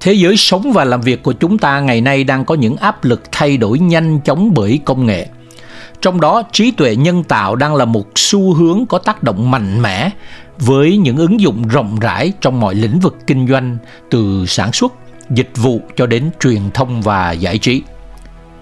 [0.00, 3.04] Thế giới sống và làm việc của chúng ta ngày nay đang có những áp
[3.04, 5.26] lực thay đổi nhanh chóng bởi công nghệ.
[6.00, 9.82] Trong đó, trí tuệ nhân tạo đang là một xu hướng có tác động mạnh
[9.82, 10.10] mẽ
[10.58, 13.76] với những ứng dụng rộng rãi trong mọi lĩnh vực kinh doanh
[14.10, 14.92] từ sản xuất,
[15.30, 17.82] dịch vụ cho đến truyền thông và giải trí.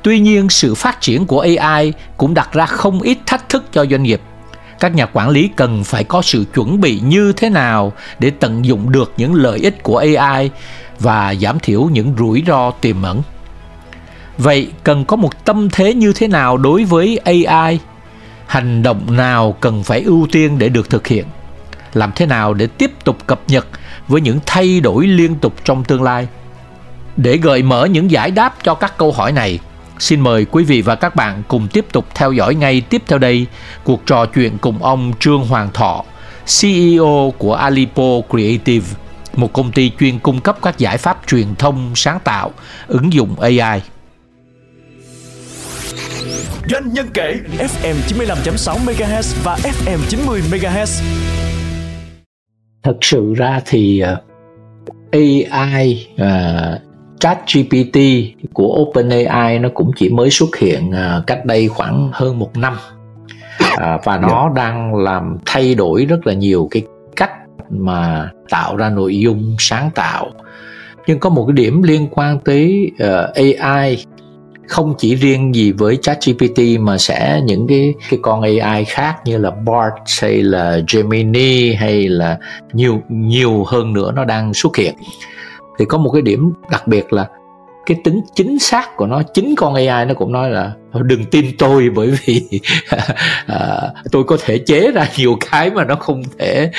[0.02, 3.86] Tuy nhiên, sự phát triển của AI cũng đặt ra không ít thách thức cho
[3.86, 4.20] doanh nghiệp.
[4.80, 8.64] Các nhà quản lý cần phải có sự chuẩn bị như thế nào để tận
[8.64, 10.50] dụng được những lợi ích của AI
[11.00, 13.22] và giảm thiểu những rủi ro tiềm ẩn.
[14.38, 17.78] Vậy cần có một tâm thế như thế nào đối với AI?
[18.46, 21.24] Hành động nào cần phải ưu tiên để được thực hiện?
[21.94, 23.66] Làm thế nào để tiếp tục cập nhật
[24.08, 26.28] với những thay đổi liên tục trong tương lai?
[27.16, 29.58] Để gợi mở những giải đáp cho các câu hỏi này,
[29.98, 33.18] Xin mời quý vị và các bạn cùng tiếp tục theo dõi ngay tiếp theo
[33.18, 33.46] đây
[33.84, 36.04] cuộc trò chuyện cùng ông Trương Hoàng Thọ,
[36.60, 38.86] CEO của Alipo Creative,
[39.34, 42.50] một công ty chuyên cung cấp các giải pháp truyền thông sáng tạo,
[42.86, 43.80] ứng dụng AI.
[46.70, 51.02] Doanh nhân kể FM 95.6 MHz và FM 90 MHz.
[52.82, 54.22] Thật sự ra thì ờ,
[55.50, 56.85] AI uh,
[57.28, 57.98] ờ, ChatGPT
[58.52, 62.76] của OpenAI nó cũng chỉ mới xuất hiện uh, cách đây khoảng hơn một năm
[63.74, 64.28] uh, và nó.
[64.28, 64.62] Dạ.
[64.62, 66.82] đang làm thay đổi rất là nhiều cái
[67.16, 67.32] cách
[67.70, 70.30] mà tạo ra nội dung sáng tạo
[71.06, 74.04] nhưng có một cái điểm liên quan tới uh, ờ, AI
[74.66, 79.38] không chỉ riêng gì với ChatGPT mà sẽ những cái cái con AI khác như
[79.38, 82.38] là Bard hay là Gemini hay là
[82.72, 84.94] nhiều nhiều hơn nữa nó đang xuất hiện
[85.78, 87.28] thì có một cái điểm đặc biệt là
[87.86, 91.46] cái tính chính xác của nó chính con AI nó cũng nói là đừng tin
[91.58, 92.60] tôi bởi vì
[93.46, 93.80] à,
[94.12, 96.70] tôi có thể chế ra nhiều cái mà nó không thể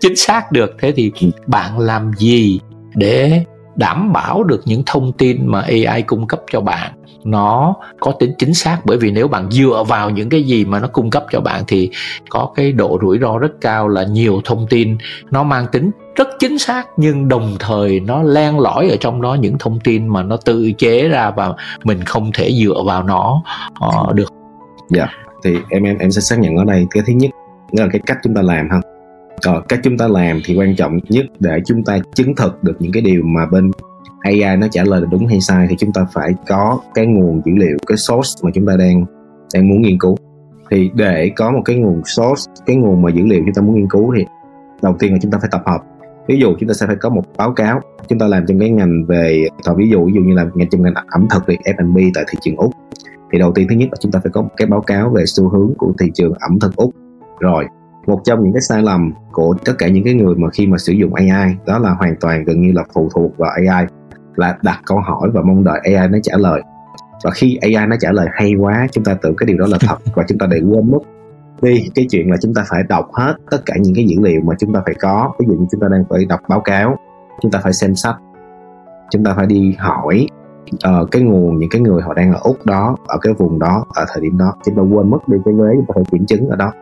[0.00, 0.76] chính xác được.
[0.80, 1.12] Thế thì
[1.46, 2.60] bạn làm gì
[2.94, 3.44] để
[3.76, 6.92] đảm bảo được những thông tin mà AI cung cấp cho bạn?
[7.24, 10.80] Nó có tính chính xác bởi vì nếu bạn dựa vào những cái gì mà
[10.80, 11.90] nó cung cấp cho bạn thì
[12.28, 14.98] có cái độ rủi ro rất cao là nhiều thông tin
[15.30, 19.34] nó mang tính rất chính xác nhưng đồng thời nó len lỏi ở trong đó
[19.34, 21.54] những thông tin mà nó tự chế ra và
[21.84, 23.42] mình không thể dựa vào nó
[23.86, 24.28] uh, được.
[24.88, 25.10] Dạ, yeah.
[25.44, 27.30] thì em em em sẽ xác nhận ở đây cái thứ nhất
[27.72, 28.80] đó là cái cách chúng ta làm ha.
[29.46, 32.76] Ờ, cách chúng ta làm thì quan trọng nhất để chúng ta chứng thực được
[32.78, 33.70] những cái điều mà bên
[34.20, 37.40] AI nó trả lời là đúng hay sai thì chúng ta phải có cái nguồn
[37.44, 39.04] dữ liệu cái source mà chúng ta đang
[39.54, 40.16] đang muốn nghiên cứu
[40.70, 43.74] thì để có một cái nguồn source cái nguồn mà dữ liệu chúng ta muốn
[43.74, 44.24] nghiên cứu thì
[44.82, 45.78] đầu tiên là chúng ta phải tập hợp
[46.28, 48.70] ví dụ chúng ta sẽ phải có một báo cáo, chúng ta làm trong cái
[48.70, 51.56] ngành về thọ ví dụ ví dụ như là ngành trong ngành ẩm thực về
[51.64, 52.72] F&B tại thị trường úc.
[53.32, 55.24] Thì đầu tiên thứ nhất là chúng ta phải có một cái báo cáo về
[55.26, 56.90] xu hướng của thị trường ẩm thực úc.
[57.40, 57.64] Rồi,
[58.06, 60.78] một trong những cái sai lầm của tất cả những cái người mà khi mà
[60.78, 63.86] sử dụng AI đó là hoàn toàn gần như là phụ thuộc vào AI
[64.36, 66.62] là đặt câu hỏi và mong đợi AI nó trả lời.
[67.24, 69.78] Và khi AI nó trả lời hay quá, chúng ta tưởng cái điều đó là
[69.80, 70.98] thật và chúng ta để quên mất
[71.62, 74.40] đi cái chuyện là chúng ta phải đọc hết tất cả những cái dữ liệu
[74.44, 75.32] mà chúng ta phải có.
[75.38, 76.96] Ví dụ như chúng ta đang phải đọc báo cáo
[77.42, 78.16] chúng ta phải xem sách
[79.10, 80.26] chúng ta phải đi hỏi
[80.74, 83.84] uh, cái nguồn những cái người họ đang ở úc đó ở cái vùng đó
[83.94, 84.54] ở thời điểm đó.
[84.64, 86.72] Chúng ta quên mất đi cái vế chúng ta phải kiểm chứng ở đó.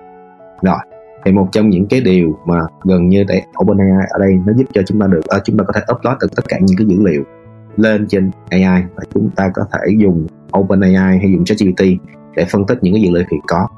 [0.62, 0.78] Rồi
[1.25, 4.65] thì một trong những cái điều mà gần như để OpenAI ở đây nó giúp
[4.72, 6.87] cho chúng ta được uh, chúng ta có thể upload được tất cả những cái
[6.87, 7.22] dữ liệu
[7.77, 10.27] lên trên AI và chúng ta có thể dùng
[10.59, 11.82] OpenAI hay dùng ChatGPT
[12.37, 13.69] để phân tích những cái dữ liệu hiện có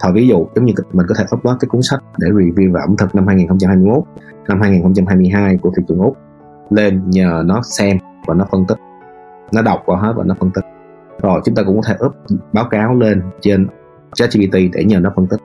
[0.00, 2.80] thời ví dụ giống như mình có thể upload cái cuốn sách để review về
[2.80, 4.04] ẩm thực năm 2021,
[4.48, 6.16] năm 2022 của thị trường Úc
[6.70, 8.78] lên nhờ nó xem và nó phân tích.
[9.52, 10.64] Nó đọc qua hết và nó phân tích.
[11.22, 12.14] Rồi chúng ta cũng có thể up
[12.52, 13.66] báo cáo lên trên
[14.14, 15.40] ChatGPT để nhờ nó phân tích.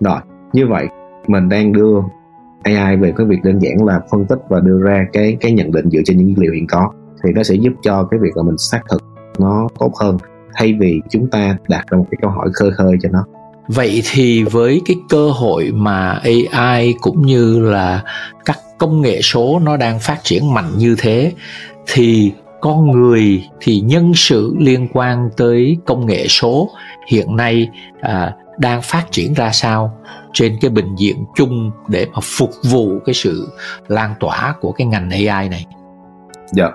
[0.00, 0.20] Rồi,
[0.52, 0.88] như vậy
[1.26, 2.00] mình đang đưa
[2.62, 5.72] AI về cái việc đơn giản là phân tích và đưa ra cái cái nhận
[5.72, 6.90] định dựa trên những dữ liệu hiện có
[7.24, 9.02] thì nó sẽ giúp cho cái việc là mình xác thực
[9.38, 10.16] nó tốt hơn
[10.54, 13.24] thay vì chúng ta đặt ra một cái câu hỏi khơi khơi cho nó
[13.68, 16.20] vậy thì với cái cơ hội mà
[16.52, 18.02] AI cũng như là
[18.44, 21.32] các công nghệ số nó đang phát triển mạnh như thế
[21.86, 26.70] thì con người thì nhân sự liên quan tới công nghệ số
[27.08, 27.68] hiện nay
[28.00, 29.98] à, đang phát triển ra sao
[30.32, 33.48] trên cái bình diện chung để mà phục vụ cái sự
[33.88, 35.66] lan tỏa của cái ngành AI này.
[36.52, 36.70] Dạ.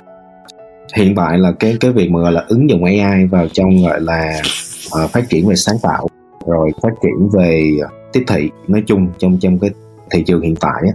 [0.95, 4.01] Hiện tại là cái cái việc mà gọi là ứng dụng AI vào trong gọi
[4.01, 4.41] là
[5.03, 6.07] uh, phát triển về sáng tạo
[6.47, 9.69] rồi phát triển về ờ, tiếp thị nói chung trong trong cái
[10.11, 10.93] thị trường hiện tại á,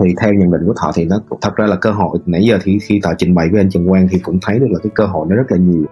[0.00, 2.58] thì theo nhận định của thọ thì nó thật ra là cơ hội nãy giờ
[2.62, 4.90] thì khi thọ trình bày với anh Trần Quang thì cũng thấy được là cái
[4.94, 5.84] cơ hội nó rất là nhiều.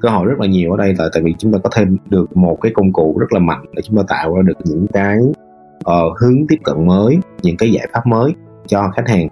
[0.00, 2.36] Cơ hội rất là nhiều ở đây là tại vì chúng ta có thêm được
[2.36, 5.18] một cái công cụ rất là mạnh để chúng ta tạo ra được những cái
[5.78, 8.34] uh, hướng tiếp cận mới những cái giải pháp mới
[8.66, 9.28] cho khách hàng.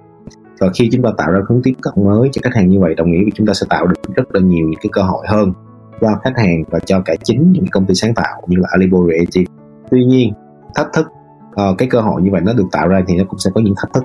[0.60, 2.94] Và khi chúng ta tạo ra hướng tiếp cận mới cho khách hàng như vậy
[2.94, 5.26] đồng nghĩa với chúng ta sẽ tạo được rất là nhiều những cái cơ hội
[5.28, 5.52] hơn
[6.04, 9.04] cho khách hàng và cho cả chính những công ty sáng tạo như là Alibaba
[9.04, 9.54] Creative.
[9.90, 10.32] Tuy nhiên
[10.74, 11.06] thách thức
[11.46, 13.60] uh, cái cơ hội như vậy nó được tạo ra thì nó cũng sẽ có
[13.60, 14.04] những thách thức.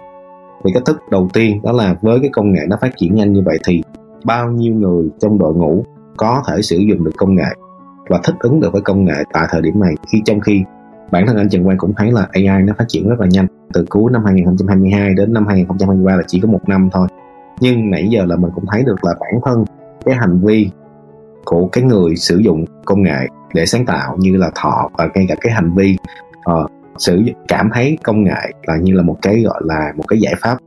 [0.63, 3.33] Thì cái thức đầu tiên đó là với cái công nghệ nó phát triển nhanh
[3.33, 3.81] như vậy thì
[4.25, 5.83] bao nhiêu người trong đội ngũ
[6.17, 7.51] có thể sử dụng được công nghệ
[8.09, 9.95] và thích ứng được với công nghệ tại thời điểm này.
[10.11, 10.63] Khi trong khi
[11.11, 13.47] bản thân anh Trần Quang cũng thấy là AI nó phát triển rất là nhanh.
[13.73, 17.07] Từ cuối năm 2022 đến năm 2023 là chỉ có một năm thôi.
[17.61, 19.65] Nhưng nãy giờ là mình cũng thấy được là bản thân
[20.05, 20.69] cái hành vi
[21.49, 25.25] của cái người sử dụng công nghệ để sáng tạo như là thọ và ngay
[25.29, 25.97] cả cái hành vi.
[26.51, 30.19] Uh, sử cảm thấy công nghệ là như là một cái gọi là một cái
[30.19, 30.57] giải pháp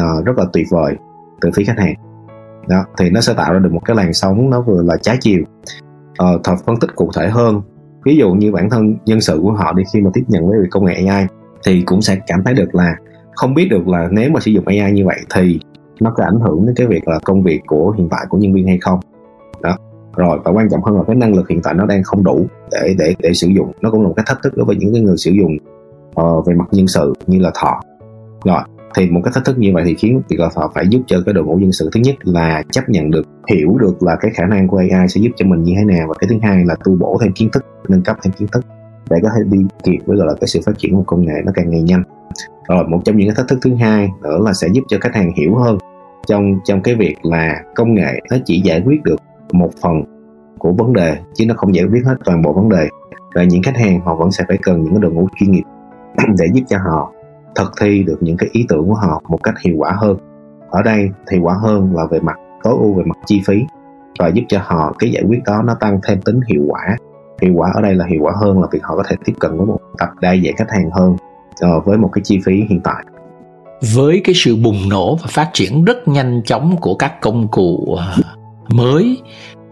[0.00, 0.96] uh, rất là tuyệt vời
[1.40, 1.94] từ phía khách hàng.
[2.68, 5.16] Đó thì nó sẽ tạo ra được một cái làn sóng nó vừa là trái
[5.20, 5.42] chiều.
[6.22, 7.62] Uh, thật phân tích cụ thể hơn
[8.04, 10.58] ví dụ như bản thân nhân sự của họ đi khi mà tiếp nhận với
[10.70, 11.26] công nghệ AI
[11.66, 12.96] thì cũng sẽ cảm thấy được là
[13.32, 15.60] không biết được là nếu mà sử dụng AI như vậy thì
[16.00, 18.52] nó có ảnh hưởng đến cái việc là công việc của hiện tại của nhân
[18.52, 19.00] viên hay không.
[19.62, 19.76] Đó
[20.16, 22.46] rồi và quan trọng hơn là cái năng lực hiện tại nó đang không đủ
[22.70, 23.72] để để để sử dụng.
[23.80, 25.56] Nó cũng là một cái thách thức đối với những cái người sử dụng
[26.20, 27.80] uh, về mặt nhân sự như là thọ.
[28.44, 28.60] Rồi
[28.96, 31.16] thì một cái thách thức như vậy thì khiến việc là thọ phải giúp cho
[31.26, 34.30] cái đội ngũ nhân sự thứ nhất là chấp nhận được hiểu được là cái
[34.34, 36.64] khả năng của AI sẽ giúp cho mình như thế nào và cái thứ hai
[36.64, 38.64] là tu bổ thêm kiến thức nâng cấp thêm kiến thức
[39.10, 41.34] để có thể đi kịp với gọi là cái sự phát triển của công nghệ
[41.44, 42.02] nó càng ngày nhanh.
[42.68, 45.14] Rồi một trong những cái thách thức thứ hai nữa là sẽ giúp cho khách
[45.14, 45.78] hàng hiểu hơn
[46.26, 49.16] trong trong cái việc là công nghệ nó chỉ giải quyết được
[49.52, 50.02] một phần
[50.58, 52.88] của vấn đề, chứ nó không giải quyết hết toàn bộ vấn đề.
[53.34, 55.64] Và những khách hàng họ vẫn sẽ phải cần những cái đội ngũ chuyên nghiệp
[56.38, 57.12] để giúp cho họ
[57.54, 60.16] thực thi được những cái ý tưởng của họ một cách hiệu quả hơn.
[60.70, 63.64] Ở đây thì quả hơn là về mặt tối ưu, về mặt chi phí,
[64.18, 66.96] và giúp cho họ cái giải quyết đó nó tăng thêm tính hiệu quả.
[67.42, 69.56] Hiệu quả ở đây là hiệu quả hơn là việc họ có thể tiếp cận
[69.56, 71.16] với một tập đa dạng khách hàng hơn
[71.60, 73.04] ờ, với một cái chi phí hiện tại.
[73.94, 77.96] Với cái sự bùng nổ và phát triển rất nhanh chóng của các công cụ
[77.98, 78.22] ờ,
[78.68, 79.22] mới.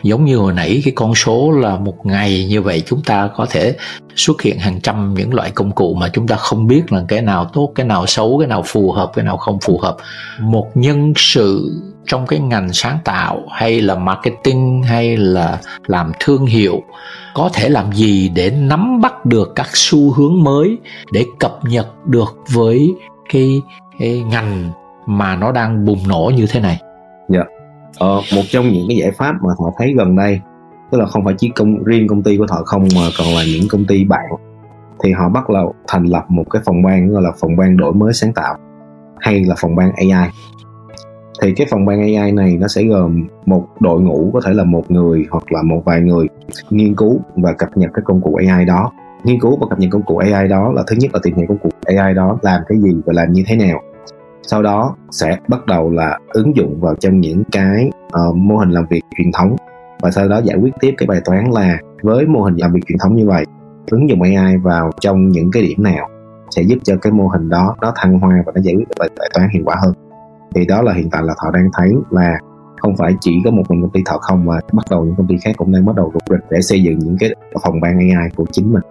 [0.02, 3.46] Giống như hồi nãy cái con số là một ngày như vậy chúng ta có
[3.50, 3.76] thể
[4.16, 7.22] xuất hiện hàng trăm những loại công cụ mà chúng ta không biết là cái
[7.22, 9.96] nào tốt cái nào xấu cái nào phù hợp cái nào không phù hợp.
[10.40, 16.46] Một nhân sự trong cái ngành sáng tạo hay là marketing hay là làm thương
[16.46, 16.82] hiệu
[17.34, 20.78] có thể làm gì để nắm bắt được các xu hướng mới
[21.12, 22.94] để cập nhật được với
[23.32, 23.62] cái,
[23.98, 24.70] cái ngành
[25.06, 26.78] mà nó đang bùng nổ như thế này?
[27.34, 27.59] Yeah
[27.98, 30.40] ờ, một trong những cái giải pháp mà họ thấy gần đây
[30.90, 33.42] tức là không phải chỉ công riêng công ty của họ không mà còn là
[33.52, 34.24] những công ty bạn
[35.02, 37.92] thì họ bắt đầu thành lập một cái phòng ban gọi là phòng ban đổi
[37.92, 38.56] mới sáng tạo
[39.20, 40.30] hay là phòng ban AI
[41.42, 44.64] thì cái phòng ban AI này nó sẽ gồm một đội ngũ có thể là
[44.64, 46.26] một người hoặc là một vài người
[46.70, 48.92] nghiên cứu và cập nhật cái công cụ AI đó.
[49.24, 51.46] Nghiên cứu và cập nhật công cụ AI đó là thứ nhất là tìm hiểu
[51.48, 53.82] công cụ AI đó làm cái gì và làm như thế nào
[54.42, 58.70] sau đó sẽ bắt đầu là ứng dụng vào trong những cái uh, mô hình
[58.70, 59.56] làm việc truyền thống.
[60.00, 62.80] Và sau đó giải quyết tiếp cái bài toán là với mô hình làm việc
[62.86, 63.44] truyền thống như vậy
[63.90, 66.08] ứng dụng AI vào trong những cái điểm nào
[66.50, 69.08] sẽ giúp cho cái mô hình đó nó thăng hoa và nó giải quyết bài,
[69.18, 69.94] bài toán hiệu quả hơn.
[70.54, 72.38] Thì đó là hiện tại là thọ đang thấy là
[72.80, 75.26] không phải chỉ có một mình công ty thọ không mà bắt đầu những công
[75.26, 77.30] ty khác cũng đang bắt đầu rục rịch để xây dựng những cái
[77.64, 78.82] phòng ban AI của chính mình.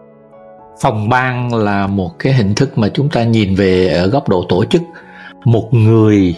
[0.82, 4.46] Phòng ban là một cái hình thức mà chúng ta nhìn về ở góc độ
[4.50, 4.82] tổ chức
[5.46, 6.36] một người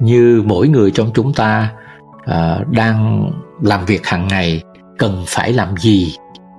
[0.00, 1.72] như mỗi người trong chúng ta
[2.14, 3.30] uh, đang
[3.62, 4.62] làm việc hàng ngày
[4.98, 6.14] cần phải làm gì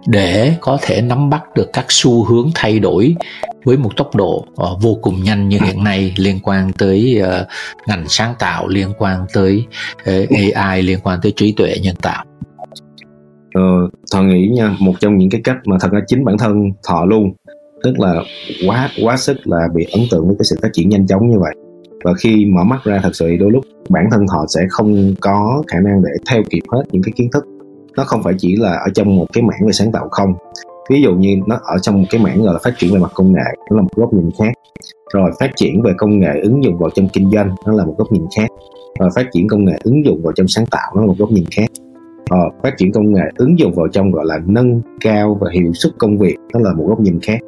[0.07, 3.15] để có thể nắm bắt được các xu hướng thay đổi
[3.63, 7.47] với một tốc độ uh, vô cùng nhanh như hiện nay liên quan tới uh,
[7.87, 9.65] ngành sáng tạo liên quan tới
[10.01, 12.25] uh, AI liên quan tới trí tuệ nhân tạo?
[13.53, 13.61] Ờ,
[14.13, 17.05] thọ nghĩ nha một trong những cái cách mà thật ra chính bản thân thọ
[17.05, 17.33] luôn
[17.83, 18.21] tức là
[18.67, 21.39] quá quá sức là bị ấn tượng với cái sự phát triển nhanh chóng như
[21.39, 21.55] vậy
[22.03, 25.63] và khi mở mắt ra thật sự đôi lúc bản thân họ sẽ không có
[25.67, 27.45] khả năng để theo kịp hết những cái kiến thức.
[27.97, 30.33] Nó không phải chỉ là ở trong một cái mảng về sáng tạo không.
[30.89, 33.11] Ví dụ như nó ở trong một cái mảng gọi là phát triển về mặt
[33.13, 34.53] công nghệ, nó là một góc nhìn khác.
[35.13, 37.95] Rồi phát triển về công nghệ ứng dụng vào trong kinh doanh, nó là một
[37.97, 38.49] góc nhìn khác.
[38.99, 41.31] Rồi phát triển công nghệ ứng dụng vào trong sáng tạo, nó là một góc
[41.31, 41.65] nhìn khác.
[42.29, 45.73] Rồi phát triển công nghệ ứng dụng vào trong gọi là nâng cao và hiệu
[45.73, 47.39] suất công việc, nó là một góc nhìn khác.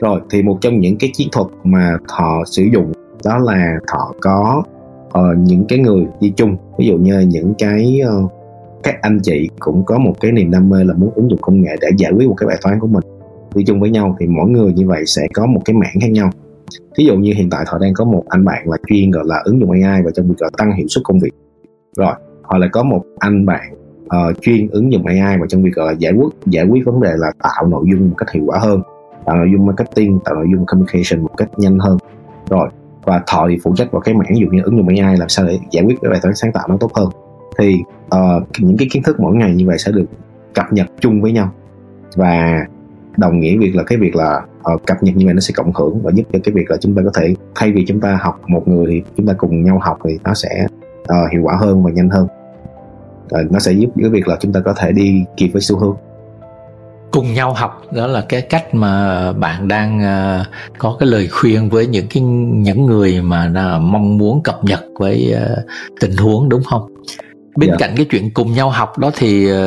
[0.00, 2.92] Rồi thì một trong những cái chiến thuật mà họ sử dụng
[3.24, 4.62] đó là họ có
[5.06, 6.56] uh, những cái người đi chung.
[6.78, 8.32] Ví dụ như những cái uh,
[8.82, 11.62] các anh chị cũng có một cái niềm đam mê là muốn ứng dụng công
[11.62, 13.04] nghệ để giải quyết một cái bài toán của mình.
[13.54, 16.10] Đi chung với nhau thì mỗi người như vậy sẽ có một cái mảng khác
[16.10, 16.30] nhau.
[16.98, 19.42] Ví dụ như hiện tại thọ đang có một anh bạn là chuyên gọi là
[19.44, 21.32] ứng dụng AI và trong việc là tăng hiệu suất công việc.
[21.96, 25.74] Rồi hoặc là có một anh bạn uh, chuyên ứng dụng AI và trong việc
[25.74, 28.44] gọi là giải quyết giải quyết vấn đề là tạo nội dung một cách hiệu
[28.46, 28.82] quả hơn
[29.26, 31.98] tạo nội dung marketing tạo nội dung communication một cách nhanh hơn.
[32.50, 32.68] Rồi
[33.06, 35.28] và thọ thì phụ trách vào cái mảng ví dụ như ứng dụng AI làm
[35.28, 37.08] sao để giải quyết cái bài toán sáng tạo nó tốt hơn.
[37.58, 37.74] Thì
[38.06, 40.06] uh, những cái kiến thức mỗi ngày như vậy sẽ được
[40.54, 41.50] cập nhật chung với nhau.
[42.16, 42.66] Và
[43.16, 44.42] đồng nghĩa việc là cái việc là
[44.74, 46.76] uh, cập nhật như vậy nó sẽ cộng hưởng và giúp cho cái việc là
[46.80, 49.64] chúng ta có thể thay vì chúng ta học một người thì chúng ta cùng
[49.64, 50.66] nhau học thì nó sẽ
[51.00, 52.28] uh, hiệu quả hơn và nhanh hơn.
[53.24, 55.78] Uh, nó sẽ giúp cái việc là chúng ta có thể đi kịp với xu
[55.78, 55.96] hướng
[57.16, 60.46] cùng nhau học đó là cái cách mà bạn đang uh,
[60.78, 65.34] có cái lời khuyên với những cái những người mà mong muốn cập nhật với
[65.36, 65.66] uh,
[66.00, 66.82] tình huống đúng không
[67.56, 67.80] bên yeah.
[67.80, 67.86] Dạ.
[67.86, 69.58] cạnh cái chuyện cùng nhau học đó thì uh,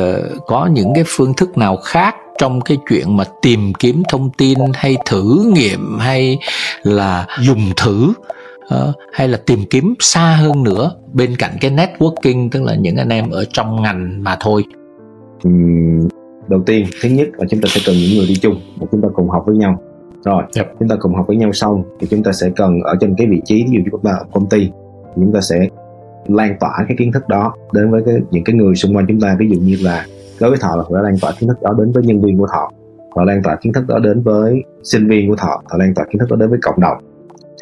[0.46, 4.58] có những cái phương thức nào khác trong cái chuyện mà tìm kiếm thông tin
[4.74, 6.38] hay thử nghiệm hay
[6.82, 8.12] là dùng thử
[8.74, 12.96] uh, hay là tìm kiếm xa hơn nữa bên cạnh cái networking tức là những
[12.96, 14.64] anh em ở trong ngành mà thôi
[15.48, 16.08] uhm,
[16.50, 19.02] đầu tiên thứ nhất là chúng ta sẽ cần những người đi chung và chúng
[19.02, 19.80] ta cùng học với nhau.
[20.24, 20.66] Rồi yep.
[20.78, 23.26] chúng ta cùng học với nhau xong thì chúng ta sẽ cần ở trên cái
[23.26, 24.70] vị trí ví dụ như chúng ta ở công ty
[25.16, 25.68] chúng ta sẽ
[26.26, 29.20] lan tỏa cái kiến thức đó đến với cái, những cái người xung quanh chúng
[29.20, 29.36] ta.
[29.38, 30.06] Ví dụ như là
[30.40, 32.46] đối với thọ là phải lan tỏa kiến thức đó đến với nhân viên của
[32.46, 32.70] thọ
[33.16, 36.04] họ lan tỏa kiến thức đó đến với sinh viên của thọ họ lan tỏa
[36.04, 36.96] kiến thức đó đến với cộng đồng.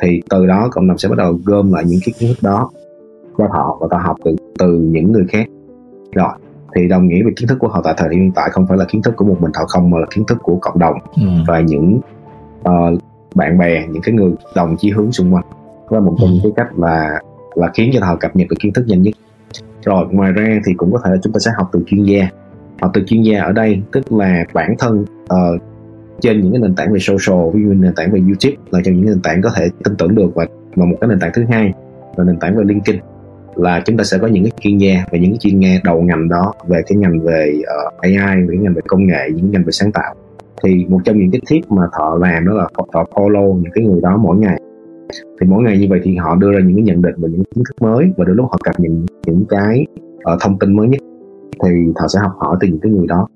[0.03, 2.71] Thì từ đó cộng đồng sẽ bắt đầu gom lại những cái kiến thức đó
[3.39, 5.47] cho thọ và ta học từ từ những người khác.
[6.15, 6.29] Rồi
[6.77, 8.79] thì đồng nghĩa về kiến thức của họ tại thời điểm hiện tại không phải
[8.79, 10.95] là kiến thức của một mình thọ không mà là kiến thức của cộng đồng
[11.17, 11.29] ừ.
[11.47, 12.01] và những
[12.61, 13.01] uh,
[13.35, 15.45] bạn bè những cái người đồng chí hướng xung quanh
[15.91, 16.33] đó là một trong ừ.
[16.33, 17.21] những cái cách là
[17.55, 19.15] là khiến cho họ cập nhật được kiến thức nhanh nhất
[19.85, 22.29] rồi ngoài ra thì cũng có thể là chúng ta sẽ học từ chuyên gia
[22.81, 25.63] học từ chuyên gia ở đây tức là bản thân uh,
[26.21, 28.95] trên những cái nền tảng về social ví dụ nền tảng về youtube là trong
[28.95, 30.47] những nền tảng có thể tin tưởng được và
[30.77, 31.73] mà một cái nền tảng thứ hai
[32.17, 33.01] là nền tảng về linkedin
[33.59, 36.01] là chúng ta sẽ có những cái chuyên gia và những cái chuyên gia đầu
[36.01, 39.29] ngành đó về cái ngành về ờ, uh, AI về cái ngành về công nghệ
[39.35, 40.15] những ngành về sáng tạo.
[40.63, 43.85] Thì một trong những cái tip mà thọ làm đó là thọ follow những cái
[43.85, 44.61] người đó mỗi ngày.
[45.41, 47.45] Thì mỗi ngày như vậy thì họ đưa ra những cái nhận định và những
[47.55, 48.93] kiến thức mới và đôi lúc họ cập nhật
[49.27, 49.87] những cái
[50.35, 51.01] uh, thông tin mới nhất
[51.65, 53.27] thì thọ sẽ học hỏi từ những cái người đó.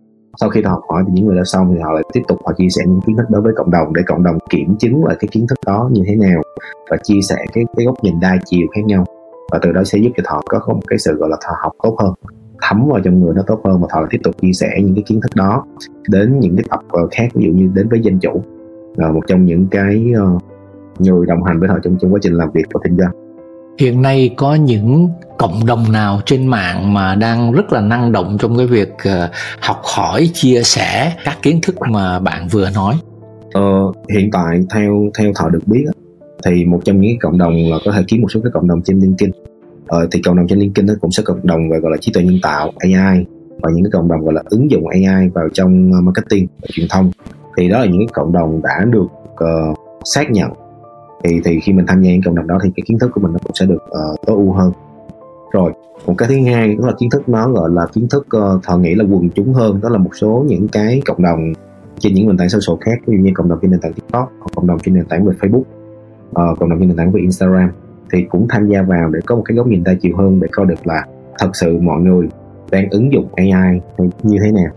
[0.40, 2.38] Sau khi họ học hỏi từ những người đó xong thì họ lại tiếp tục
[2.44, 5.04] họ chia sẻ những kiến thức đối với cộng đồng để cộng đồng kiểm chứng
[5.04, 6.42] lại cái kiến thức đó như thế nào
[6.90, 9.04] và chia sẻ cái cái góc nhìn đa chiều khác nhau
[9.52, 11.72] và từ đó sẽ giúp cho họ có một cái sự gọi là thọ học
[11.82, 12.14] tốt hơn
[12.62, 15.04] thấm vào trong người nó tốt hơn và họ tiếp tục chia sẻ những cái
[15.06, 15.64] kiến thức đó
[16.08, 18.42] đến những cái tập ờ, khác ví dụ như đến với dân chủ
[18.96, 20.42] là một trong những cái uh,
[20.98, 23.10] người đồng hành với họ trong trong quá trình làm việc và kinh doanh.
[23.78, 28.36] Hiện nay có những cộng đồng nào trên mạng mà đang rất là năng động
[28.40, 29.30] trong cái việc uh,
[29.60, 32.94] học hỏi chia sẻ các kiến thức mà bạn vừa nói?
[33.52, 35.84] Ờ, hiện tại theo theo thọ được biết
[36.46, 38.82] thì một trong những cộng đồng là có thể kiếm một số cái cộng đồng
[38.82, 39.30] trên LinkedIn.
[39.86, 42.12] Ờ, thì cộng đồng trên LinkedIn nó cũng sẽ cộng đồng về gọi là trí
[42.12, 43.24] tuệ nhân tạo AI
[43.62, 46.68] và những cái cộng đồng gọi là ứng dụng AI vào trong ờ, marketing và
[46.72, 47.10] truyền thông.
[47.56, 50.50] Thì đó là những cái cộng đồng đã được uh, xác nhận.
[51.24, 53.20] Thì thì khi mình tham gia những cộng đồng đó thì cái kiến thức của
[53.20, 54.72] mình nó cũng sẽ được uh, tối ưu hơn.
[55.52, 55.72] Rồi
[56.06, 58.78] một cái thứ hai đó là kiến thức nó gọi là kiến thức uh, thọ
[58.78, 59.80] nghĩ là quần chúng hơn.
[59.82, 61.52] Đó là một số những cái cộng đồng
[61.98, 64.32] trên những nền tảng social khác ví dụ như cộng đồng trên nền tảng tiktok
[64.38, 65.62] hoặc cộng đồng trên nền tảng về facebook
[66.32, 67.70] uh, cộng đồng trên nền tảng về instagram
[68.12, 70.48] thì cũng tham gia vào để có một cái góc nhìn đa chiều hơn để
[70.52, 71.06] coi được là
[71.38, 72.28] thật sự mọi người
[72.70, 73.80] đang ứng dụng AI
[74.22, 74.72] như thế nào.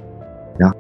[0.58, 0.72] Đó.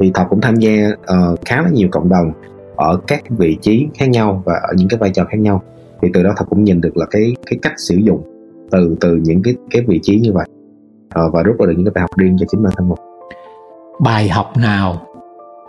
[0.00, 2.32] Thì thọ cũng tham gia uh, khá là nhiều cộng đồng
[2.76, 5.62] ở các vị trí khác nhau và ở những cái vai trò khác nhau.
[6.02, 8.22] Thì từ đó thật cũng nhìn được là cái cái cách sử dụng
[8.70, 10.46] từ từ những cái cái vị trí như vậy.
[11.06, 12.98] Uh, và rút ra được những cái bài học riêng cho chính bản thân mình.
[14.00, 15.06] Bài học nào?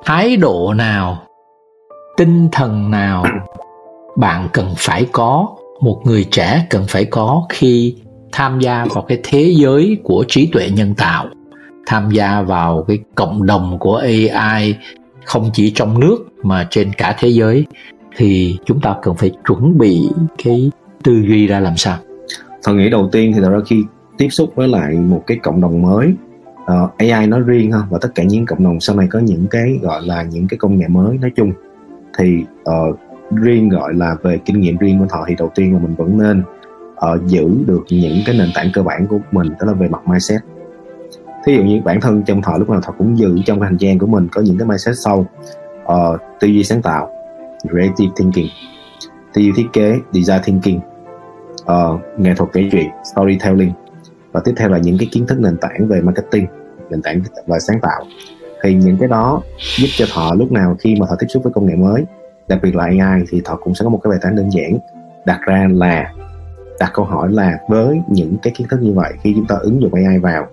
[0.05, 1.17] Thái độ nào?
[2.17, 3.23] Tinh thần nào?
[4.17, 7.95] Bạn cần phải có một người trẻ cần phải có khi
[8.31, 11.27] tham gia vào cái thế giới của trí tuệ nhân tạo
[11.85, 14.75] tham gia vào cái cộng đồng của AI
[15.25, 17.65] không chỉ trong nước mà trên cả thế giới
[18.15, 20.09] thì chúng ta cần phải chuẩn bị
[20.43, 20.71] cái
[21.03, 21.97] tư duy ra làm sao?
[22.63, 23.83] Tôi nghĩ đầu tiên thì là khi
[24.17, 26.13] tiếp xúc với lại một cái cộng đồng mới
[26.65, 29.19] ờ, uh, AI nói riêng ha và tất cả những cộng đồng sau này có
[29.19, 31.51] những cái gọi là những cái công nghệ mới nói chung
[32.17, 32.99] thì uh,
[33.31, 36.17] riêng gọi là về kinh nghiệm riêng của họ thì đầu tiên là mình vẫn
[36.17, 36.43] nên
[36.91, 40.07] uh, giữ được những cái nền tảng cơ bản của mình đó là về mặt
[40.07, 40.41] mindset.
[41.45, 43.77] Thí dụ như bản thân trong thọ lúc nào thọ cũng giữ trong cái hành
[43.77, 45.25] trang của mình có những cái mindset sâu
[45.83, 47.11] uh, tư duy sáng tạo
[47.61, 48.47] creative thinking
[49.33, 50.79] tư duy thiết kế design thinking
[51.61, 53.71] uh, nghệ thuật kể chuyện storytelling
[54.31, 56.45] và tiếp theo là những cái kiến thức nền tảng về marketing
[56.89, 58.03] nền tảng và sáng tạo.
[58.63, 59.41] Thì những cái đó
[59.77, 62.05] giúp cho thọ lúc nào khi mà thọ tiếp xúc với công nghệ mới
[62.47, 64.77] đặc biệt là AI thì họ cũng sẽ có một cái bài toán đơn giản
[65.25, 66.13] đặt ra là
[66.79, 69.81] đặt câu hỏi là với những cái kiến thức như vậy khi chúng ta ứng
[69.81, 70.47] dụng AI vào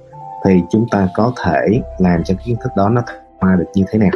[0.44, 3.02] thì chúng ta có thể làm cho kiến thức đó nó
[3.40, 4.10] hoa được như thế nào?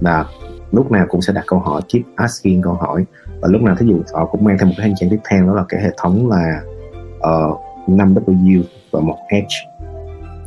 [0.00, 0.24] Và
[0.72, 3.04] lúc nào cũng sẽ đặt câu hỏi keep asking câu hỏi.
[3.40, 5.46] Và lúc nào thí dụ họ cũng mang thêm một cái hành trang tiếp theo
[5.46, 6.60] đó là cái hệ thống là
[7.20, 7.58] ờ, uh,
[7.88, 9.34] 5 W và một H.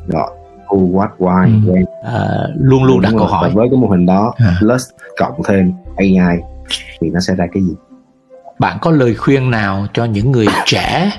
[0.07, 0.29] Rồi
[0.67, 1.73] who what why ừ.
[1.73, 4.57] when à, luôn luôn đặt câu hỏi với cái mô hình đó à.
[4.59, 6.37] plus cộng thêm AI
[7.01, 7.73] thì nó sẽ ra cái gì
[8.59, 11.11] bạn có lời khuyên nào cho những người trẻ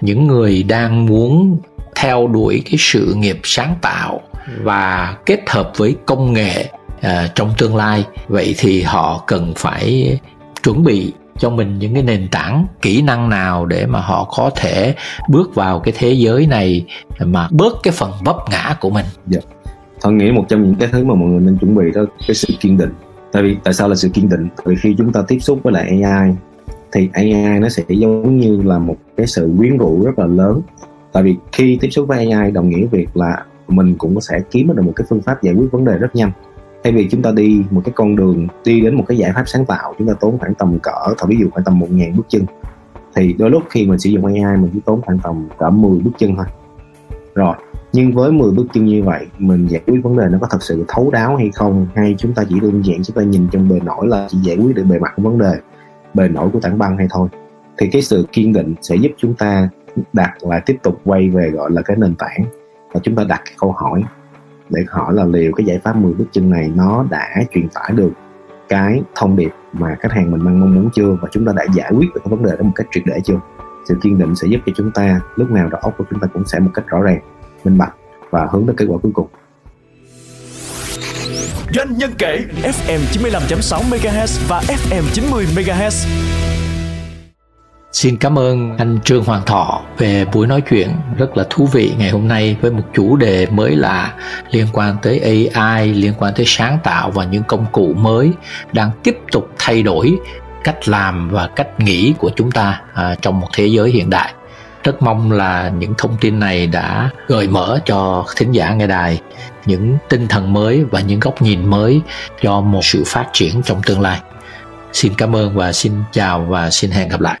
[0.00, 1.58] những người đang muốn
[1.94, 4.20] theo đuổi cái sự nghiệp sáng tạo
[4.62, 6.68] và kết hợp với công nghệ
[6.98, 10.18] uh, trong tương lai vậy thì họ cần phải
[10.62, 14.50] chuẩn bị cho mình những cái nền tảng, kỹ năng nào để mà họ có
[14.56, 14.94] thể
[15.28, 16.84] bước vào cái thế giới này
[17.24, 19.06] mà bớt cái phần vấp ngã của mình?
[19.26, 19.40] Dạ.
[20.00, 22.34] Tôi nghĩ một trong những cái thứ mà mọi người nên chuẩn bị đó, cái
[22.34, 22.92] sự kiên định.
[23.32, 24.48] Tại vì tại sao là sự kiên định?
[24.56, 26.30] Tại vì khi chúng ta tiếp xúc với lại AI
[26.92, 30.60] thì AI nó sẽ giống như là một cái sự quyến rũ rất là lớn.
[31.12, 34.72] Tại vì khi tiếp xúc với AI đồng nghĩa việc là mình cũng sẽ kiếm
[34.76, 36.30] được một cái phương pháp giải quyết vấn đề rất nhanh
[36.84, 39.42] thay vì chúng ta đi một cái con đường, đi đến một cái giải pháp
[39.46, 42.16] sáng tạo, chúng ta tốn khoảng tầm cỡ thôi ví dụ khoảng tầm một ngàn
[42.16, 42.42] bước chân.
[43.14, 46.00] Thì đôi lúc khi mình sử dụng AI mình chỉ tốn khoảng tầm cỡ 10
[46.00, 46.46] bước chân thôi.
[47.34, 47.56] Rồi,
[47.92, 50.62] nhưng với 10 bước chân như vậy, mình giải quyết vấn đề nó có thật
[50.62, 53.68] sự thấu đáo hay không, hay chúng ta chỉ đơn giản chúng ta nhìn trong
[53.68, 55.52] bề nổi là chỉ giải quyết được bề mặt của vấn đề,
[56.14, 57.28] bề nổi của tảng băng hay thôi,
[57.78, 59.68] thì cái sự kiên định sẽ giúp chúng ta
[60.12, 62.44] đặt lại tiếp tục quay về gọi là cái nền tảng
[62.92, 64.02] và chúng ta đặt cái câu hỏi
[64.70, 67.92] để hỏi là liệu cái giải pháp 10 bước chân này, nó đã truyền tải
[67.94, 68.10] được
[68.68, 71.16] cái thông điệp mà khách hàng mình mong muốn chưa?
[71.22, 73.20] Và chúng ta đã giải quyết được cái vấn đề đó một cách triệt để
[73.24, 73.40] chưa?
[73.88, 76.26] Sự kiên định sẽ giúp cho chúng ta, lúc nào đó óc của chúng ta
[76.34, 77.20] cũng sẽ một cách rõ ràng,
[77.64, 77.94] minh bạch
[78.30, 79.26] và hướng tới kết quả cuối cùng.
[81.74, 86.08] Doanh nhân kể FM 95.6 MHz và FM 90 MHz
[87.94, 91.92] Xin cảm ơn anh Trương Hoàng Thọ về buổi nói chuyện rất là thú vị
[91.98, 94.14] ngày hôm nay với một chủ đề mới lạ
[94.50, 98.30] liên quan tới AI, liên quan tới sáng tạo và những công cụ mới
[98.72, 100.16] đang tiếp tục thay đổi
[100.64, 104.34] cách làm và cách nghĩ của chúng ta à, trong một thế giới hiện đại.
[104.84, 109.20] Rất mong là những thông tin này đã gợi mở cho thính giả nghe đài
[109.66, 112.00] những tinh thần mới và những góc nhìn mới
[112.42, 114.20] cho một sự phát triển trong tương lai.
[114.92, 117.40] Xin cảm ơn và xin chào và xin hẹn gặp lại.